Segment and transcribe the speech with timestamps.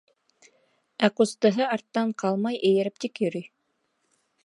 [1.07, 3.49] Ә ҡустыһы арттан ҡалмай эйәреп тик йөрөй.